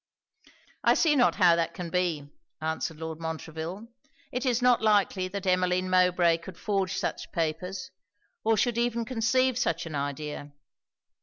[0.83, 2.27] 'I see not how that can be,'
[2.59, 3.85] answered Lord Montreville.
[4.31, 7.91] 'It is not likely that Emmeline Mowbray could forge such papers,
[8.43, 10.53] or should even conceive such an idea.'